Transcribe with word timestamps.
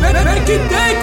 Vem 0.00 0.44
que 0.44 0.58
tem, 0.68 0.96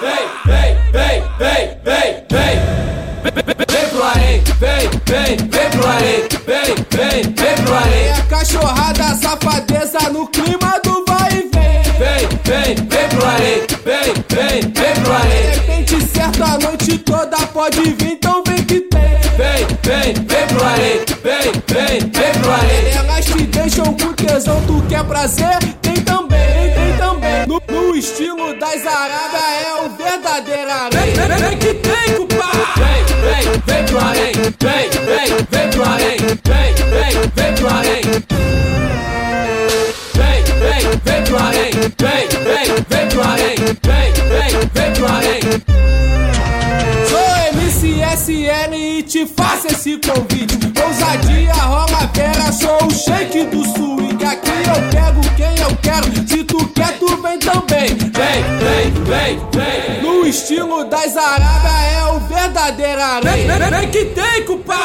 Vem, 0.00 0.24
vem, 0.44 0.76
vem, 0.92 1.22
vem. 1.38 1.65
Vem, 5.26 5.36
vem, 5.36 5.70
pro 5.70 5.86
arém, 5.88 6.22
vem, 6.46 6.74
vem, 6.90 7.22
vem 7.22 7.64
pro 7.64 7.74
arém. 7.74 8.08
É 8.08 8.22
cachorrada, 8.28 9.14
safadeza 9.16 10.10
no 10.10 10.26
clima 10.28 10.80
do 10.84 11.04
vai 11.06 11.30
e 11.32 11.50
vem. 11.52 11.82
Vem, 11.98 12.28
vem, 12.44 12.74
vem 12.86 13.08
pro 13.08 13.26
arém, 13.26 13.66
vem, 13.84 14.14
vem, 14.28 14.60
vem 14.60 15.02
pro 15.02 15.12
arém. 15.12 15.50
De 15.50 15.58
repente 15.58 16.06
certo 16.06 16.44
a 16.44 16.58
noite 16.58 16.98
toda 16.98 17.38
pode 17.48 17.80
vir, 17.80 18.12
então 18.12 18.42
vem 18.46 18.64
que 18.64 18.80
tem. 18.80 19.00
Vem, 19.36 19.66
vem, 19.82 20.14
vem 20.14 20.46
pro 20.46 20.64
arém, 20.64 21.04
vem, 21.22 21.52
vem, 21.66 21.98
vem 22.00 22.40
pro 22.40 22.52
arém. 22.52 22.90
Elas 22.96 23.24
te 23.24 23.42
deixam 23.44 23.84
com 23.84 24.12
tesão, 24.12 24.62
tu 24.66 24.82
quer 24.88 25.04
prazer? 25.04 25.58
Tem 25.82 25.96
também, 26.02 26.72
tem 26.74 26.96
também. 26.98 27.46
No, 27.46 27.60
no 27.68 27.96
estilo 27.96 28.58
das 28.58 28.86
Arábias 28.86 29.66
é 29.66 29.82
o 29.84 29.96
verdadeiro. 29.96 31.15
Vem, 44.74 44.92
vem 44.92 45.04
arém. 45.06 45.40
Sou 47.08 47.28
MCSN 47.52 48.74
e 48.74 49.02
te 49.02 49.26
faço 49.26 49.66
esse 49.68 49.98
convite. 49.98 50.58
Ousadia, 50.84 51.52
rola 51.52 52.10
vera, 52.14 52.52
sou 52.52 52.86
o 52.86 52.90
shake 52.90 53.44
do 53.44 53.64
swing. 53.64 54.24
Aqui 54.24 54.50
eu 54.50 54.90
pego 54.90 55.20
quem 55.36 55.58
eu 55.58 55.76
quero. 55.82 56.06
Se 56.28 56.44
tu 56.44 56.66
quer, 56.68 56.98
tu 56.98 57.20
vem 57.22 57.38
também. 57.38 57.88
Vem, 57.94 58.42
vem, 58.58 58.90
vem, 59.04 59.40
vem. 59.52 60.02
No 60.02 60.26
estilo 60.26 60.84
das 60.84 61.16
Arábias 61.16 61.92
é 61.92 62.04
o 62.12 62.20
verdadeiro 62.20 63.00
areia. 63.00 63.58
Vem, 63.58 63.58
vem, 63.58 63.80
vem 63.80 63.90
que 63.90 64.04
tem, 64.06 64.44
culpado. 64.44 64.80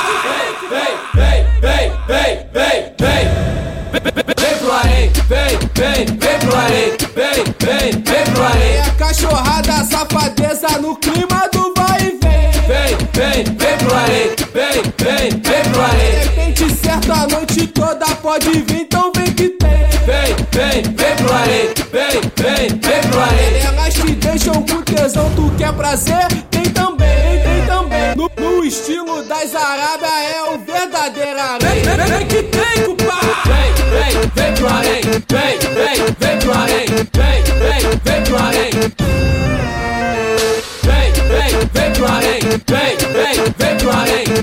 Vem, 0.69 0.95
vem, 1.13 1.45
vem, 1.61 1.91
vem, 2.07 2.45
vem, 2.53 2.93
vem. 2.99 3.51
Vem 3.91 4.57
pro 4.57 4.71
arém, 4.71 5.11
vem, 5.27 5.59
vem, 5.75 6.05
vem 6.05 6.39
pro 6.39 6.55
arém, 6.55 7.00
vem, 7.15 7.43
vem, 7.59 7.91
vem 7.91 8.33
pro 8.33 8.43
arém. 8.43 8.77
É 8.77 8.91
cachorrada, 8.97 9.83
safadeza 9.83 10.79
no 10.79 10.95
clima 10.95 11.49
do 11.51 11.73
vai 11.75 12.01
e 12.01 12.19
vem. 12.21 12.51
Vem, 12.67 12.97
vem, 13.13 13.43
vem 13.43 13.77
pro 13.77 13.95
arém, 13.95 14.29
vem, 14.53 14.83
vem, 14.97 15.29
vem 15.41 15.71
pro 15.71 15.81
arém. 15.81 16.11
De 16.11 16.27
repente 16.27 16.75
certo 16.75 17.11
a 17.11 17.27
noite 17.27 17.67
toda 17.67 18.05
pode 18.15 18.49
vir, 18.49 18.81
então 18.81 19.11
vem 19.15 19.33
que 19.33 19.49
tem. 19.49 19.69
Vem, 20.05 20.35
vem, 20.51 20.83
vem 20.83 21.15
pro 21.15 21.33
arém, 21.33 21.69
vem, 21.91 22.21
vem, 22.35 22.79
vem 22.79 23.09
pro 23.09 23.19
arém. 23.19 23.61
Elas 23.65 23.93
te 23.93 24.11
deixam 24.11 24.53
com 24.53 24.81
tesão, 24.81 25.29
tu 25.35 25.51
quer 25.57 25.73
prazer? 25.73 26.27
Tem 26.49 26.63
também, 26.63 27.41
tem 27.43 27.65
também. 27.67 28.15
No, 28.15 28.31
no 28.37 28.63
estilo 28.63 29.23
das 29.23 29.53
Arábias 29.53 30.11
é 30.11 30.43
o 30.49 30.59
verdadeiro 30.59 31.39
arém. 31.39 31.83
Vem, 31.83 31.95
vem, 31.95 32.17
vem 32.17 32.27
que 32.27 32.43
tem, 32.43 32.83
culpado. 32.85 33.27
Vem, 33.45 34.21
vem, 34.23 34.40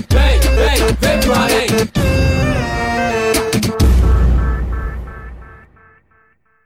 bang. 0.07 0.48